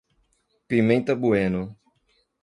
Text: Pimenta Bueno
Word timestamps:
Pimenta 0.67 1.13
Bueno 1.15 1.77